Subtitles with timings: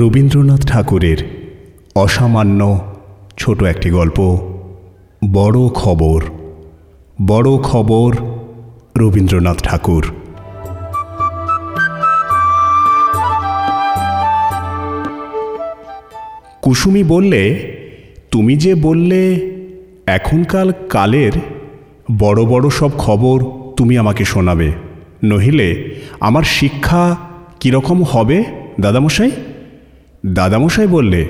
[0.00, 1.16] রবীন্দ্রনাথ ঠাকুরের
[1.94, 2.60] অসামান্য
[3.38, 4.18] ছোট একটি গল্প,
[5.32, 6.20] বড় খবর
[7.26, 8.10] বড় খবর
[8.96, 10.04] রবীন্দ্রনাথ ঠাকুর।
[16.62, 17.42] কুসুমি বললে,
[18.30, 19.20] তুমি যে বললে
[20.06, 21.32] এখনকার কালের
[22.18, 23.44] বড় বড় সব খবর
[23.76, 24.72] তুমি আমাকে শোনাবে,
[25.24, 25.68] নহিলে
[26.20, 27.16] আমার শিক্ষা
[27.60, 28.44] কীরকম হবে,
[28.80, 29.30] দাদামশাই?
[30.26, 31.26] দাদামশাই বললে,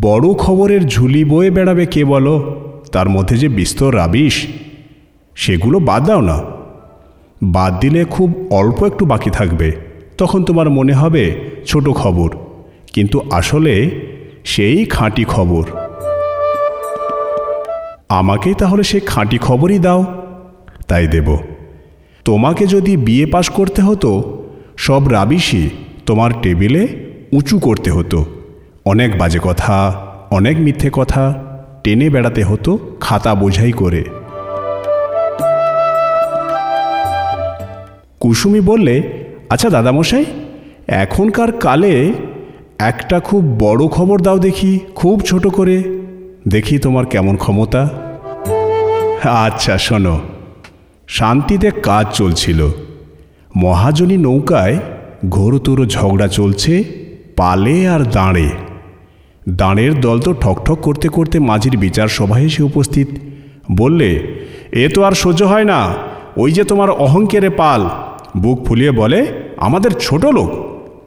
[0.00, 2.64] বড় খবরের ঝুলি বয়ে বেড়াবে কে বলো?
[2.92, 4.46] তার মধ্যে যে বিস্তর রাবিশ,
[5.34, 6.42] সেগুলো বাদ দাও না।
[7.42, 9.72] বাদ দিলে খুব অল্প একটু বাকি থাকবে।
[10.18, 12.30] তখন তোমার মনে হবে ছোট খবর,
[12.92, 13.90] কিন্তু আসলে
[14.44, 15.64] সেই খাঁটি খবর।
[18.08, 20.04] আমাকেই তাহলে সেই খাঁটি খবরই দাও,
[20.88, 21.36] তাই দেব।
[22.24, 24.10] তোমাকে যদি বিয়ে পাশ করতে হতো,
[24.76, 25.68] সব রাবিশই
[26.06, 26.88] তোমার টেবিলে
[27.32, 28.24] উঁচু করতে হতো।
[28.84, 31.44] অনেক বাজে কথা, অনেক মিথ্যে কথা
[31.84, 34.04] টেনে বেড়াতে হতো খাতা বোঝাই করে।
[38.20, 39.02] কুসুমি বললে
[39.50, 40.24] আচ্ছা দাদামশাই,
[40.86, 42.12] এখনকার কালে
[42.78, 45.82] একটা খুব বড় খবর দাও দেখি, খুব ছোট করে।
[46.48, 47.88] দেখি তোমার কেমন ক্ষমতা।
[49.24, 50.20] আচ্ছা শোনো,
[51.08, 52.68] শান্তিতে কাজ চলছিল।
[53.56, 54.76] মহাজনী নৌকায়
[55.28, 56.97] ঘোরতর ঝগড়া চলছে
[57.38, 58.50] পালে আর দাঁড়ে।
[59.48, 63.08] দাঁড়ের দল তো ঠকঠক করতে করতে মাঝির বিচার সভায় এসে উপস্থিত।
[63.72, 64.40] বললে,
[64.72, 65.94] এ তো আর সহ্য হয় না।
[66.36, 67.88] ওই যে তোমার অহংকেরে পাল।
[68.36, 69.26] বুক ফুলিয়ে বলে,
[69.56, 70.50] আমাদের ছোট লোক।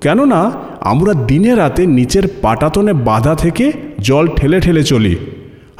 [0.01, 0.51] কেননা,
[0.81, 5.15] আমরা দিনে রাতে নিচের পাটাতনে বাধা থেকে জল ঠেলে ঠেলে চলি।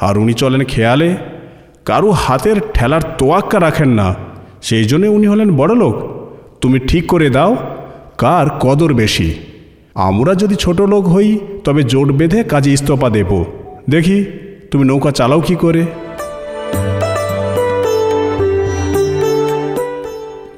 [0.00, 1.16] আর উনি চলেন খেয়ালে।
[1.84, 4.14] কারু হাতের ঠেলার তোয়াক্কা রাখেন না।
[4.62, 5.94] সেই জন্যে উনি হলেন বড় লোক
[6.60, 7.56] তুমি ঠিক করে দাও,
[8.18, 9.34] কার কদর বেশি?
[9.94, 13.44] আমরা যদি ছোট লোক হই, তবে জোট বেঁধে কাজে ইস্তফা দেব।
[13.90, 14.24] দেখি,
[14.70, 15.86] তুমি নৌকা চালাও কি করে?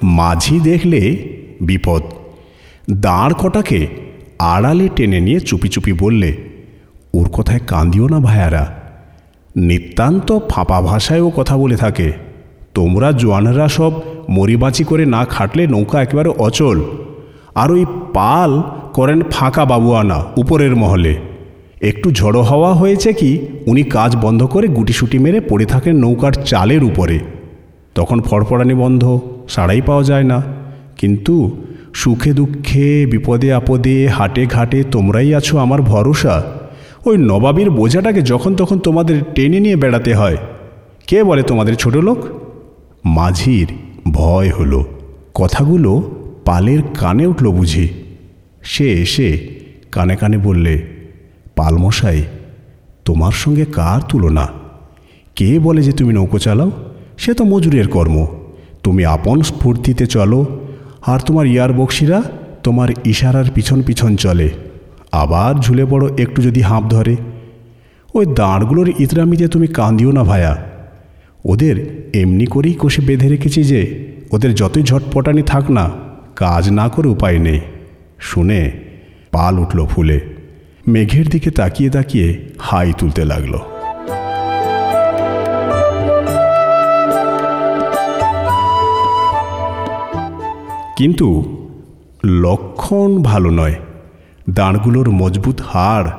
[0.02, 1.16] মাঝি দেখলে
[1.60, 2.02] বিপদ।
[2.90, 3.86] দাঁড় কটাকে
[4.38, 6.36] আড়ালে টেনে নিয়ে চুপি চুপি বললে,
[7.14, 8.74] ওর কথায় কান্দিও না ভায়ারা
[9.56, 12.12] নিতান্ত ফাঁপা ভাষায় ও কথা বলে থাকে।
[12.74, 13.92] তোমরা জোয়ানরা সব
[14.28, 16.84] মরিবাচি করে না খাটলে নৌকা একেবারে অচল।
[17.54, 18.62] আর ওই পাল
[18.94, 21.16] করেন ফাঁকা বাবুয়ানা উপরের মহলে।
[21.80, 26.84] একটু ঝড়ো হাওয়া হয়েছে কি, উনি কাজ বন্ধ করে গুটিসুটি মেরে পড়ে থাকেন নৌকার চালের
[26.84, 27.18] উপরে।
[27.94, 29.18] তখন ফড়ফড়ানি বন্ধ,
[29.48, 30.42] সাড়াই পাওয়া যায় না।
[30.96, 31.56] কিন্তু
[31.94, 36.44] সুখে দুঃখে, বিপদে আপদে, হাটে ঘাটে তোমরাই আছো আমার ভরসা।
[37.06, 40.36] ওই নবাবির বোঝাটাকে যখন তখন তোমাদের টেনে নিয়ে বেড়াতে হয়।
[41.06, 42.18] কে বলে তোমাদের ছোট লোক?
[43.04, 43.66] মাঝির
[44.12, 44.84] ভয় হলো।
[45.34, 46.02] কথাগুলো
[46.44, 47.88] পালের কানে উঠল বুঝি।
[48.64, 49.38] সে এসে
[49.92, 50.82] কানে কানে বললে,
[51.56, 52.22] পালমশাই,
[53.04, 54.48] তোমার সঙ্গে কার তুলনা?
[55.36, 56.70] কে বলে যে তুমি নৌকো চালাও?
[57.18, 58.26] সে তো মজুরের কর্ম।
[58.82, 60.60] তুমি আপন স্ফূর্তিতে চলো,
[61.06, 62.22] আর তোমার ইয়ার বক্সিরা
[62.62, 64.50] তোমার ইশারার পিছন পিছন চলে।
[65.12, 67.16] আবার ঝুলে পড়ো একটু যদি হাঁপ ধরে।
[68.14, 70.64] ওই দাঁড়গুলোর ইতরামিতে তুমি কান্দিও না ভায়া।
[71.44, 71.76] ওদের
[72.14, 73.80] এমনি করেই কষে বেঁধে রেখেছি যে,
[74.30, 75.90] ওদের যতই ঝটপটানি থাক না,
[76.36, 77.60] কাজ না করে উপায় নেই।
[78.24, 78.70] শুনে
[79.32, 80.20] পাল উঠল ফুলে।
[80.88, 83.58] মেঘের দিকে তাকিয়ে তাকিয়ে হাই তুলতে লাগল।
[90.96, 91.28] কিন্তু
[92.24, 93.74] লক্ষণ ভালো নয়।
[94.50, 96.10] দাঁড়গুলোর মজবুত হাড়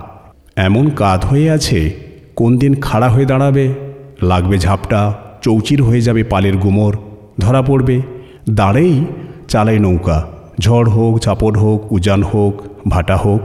[0.56, 1.94] এমন কাত হয়ে আছে,
[2.36, 3.74] কোন দিন খাড়া হয়ে দাঁড়াবে,
[4.22, 6.94] লাগবে ঝাপটা, চৌচির হয়ে যাবে পালের গুমর,
[7.40, 8.02] ধরা পড়বে,
[8.50, 9.06] দাঁড়েই
[9.48, 13.42] চালাই নৌকা। ঝড় হোক ঝাপড় হোক, উজান হোক, ভাটা হোক।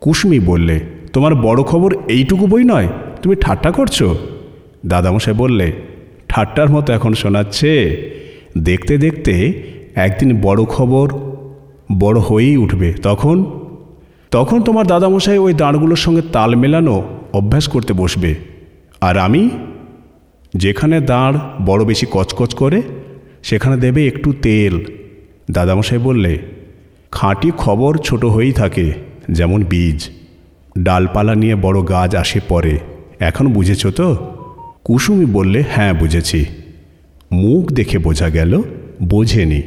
[0.00, 0.80] কুসমি বললে,
[1.12, 2.88] তোমার বড় খবর এইটুকু বই নয়,
[3.22, 4.02] তুমি ঠাট্টা করছ?
[4.86, 5.72] দাদামশাই বললে,
[6.28, 7.96] ঠাট্টার মতো এখন শোনাচ্ছে,
[8.58, 9.62] দেখতে দেখতে
[9.94, 11.12] একদিন বড় খবর
[12.00, 13.44] বড় হয়েই উঠবে, তখন?
[14.30, 17.02] তখন তোমার দাদামশাই ওই দাঁড়গুলোর সঙ্গে তাল মেলানো
[17.32, 18.49] অভ্যাস করতে বসবে।
[19.00, 19.50] আর আমি,
[20.56, 22.82] যেখানে দাঁড় বড় বেশি কচকচ করে,
[23.42, 24.84] সেখানে দেবে একটু তেল।
[25.50, 26.38] দাদামশাই বললে,
[27.10, 28.92] খাঁটি খবর ছোট হয়েই থাকে,
[29.30, 30.08] যেমন বীজ।
[30.78, 32.78] ডালপালা নিয়ে বড় গাছ আসে পরে।
[33.20, 34.36] এখন বুঝেছ তো?
[34.84, 36.44] কুসুমি বললে হ্যাঁ বুঝেছি।
[37.32, 38.62] মুখ দেখে বোঝা গেল,
[39.02, 39.62] বোঝেনি।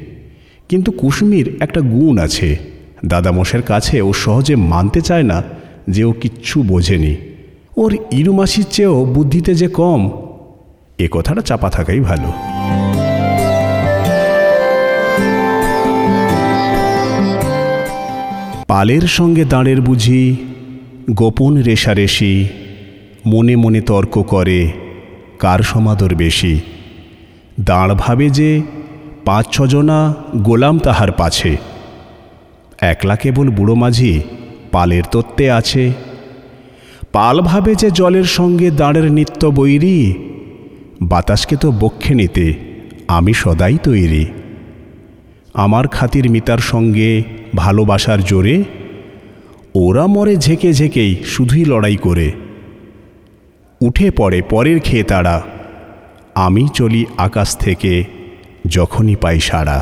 [0.70, 2.58] কিন্তু কুসুমির একটা গুণ আছে।
[3.06, 5.44] দাদামশের কাছে ও সহজে মানতে চায় না
[5.90, 7.16] যে ও কিচ্ছু বোঝেনি।
[7.78, 10.12] ওর ইরুমাসির চেয়েও বুদ্ধিতে যে কম,
[11.00, 12.30] এ কথাটা চাপা থাকাই ভালো।
[18.68, 20.36] পালের সঙ্গে দাঁড়ের বুঝি,
[21.12, 22.48] গোপন রেশারেশি
[23.26, 24.72] মনে মনে তর্ক করে
[25.40, 26.60] কার সমাদর বেশি।
[27.60, 28.62] দাঁড় ভাবে যে
[29.26, 31.58] পাঁচ ছজনা গোলাম তাহার পাছে।
[32.82, 34.22] একলা কেবল বুড়ো মাঝি
[34.72, 36.13] পালের তত্ত্বে আছে।
[37.14, 40.14] পাল ভাবে যে জলের সঙ্গে দাঁড়ের নিত্য বৈরী,
[41.02, 42.54] বাতাসকে তো বক্ষে নিতে
[43.08, 44.26] আমি সদাই তৈরি।
[45.54, 47.24] আমার খাতির মিতার সঙ্গে
[47.56, 48.64] ভালোবাসার জোরে,
[49.76, 52.32] ওরা মরে ঝেঁকে ঝেঁকেই শুধুই লড়াই করে।
[53.82, 55.42] উঠে পড়ে পরের খেয়ে তারা,
[56.36, 58.04] আমি চলি আকাশ থেকে
[58.68, 59.80] যখনই পাই সাড়া।